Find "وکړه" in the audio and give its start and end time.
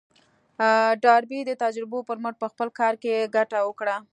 3.65-3.95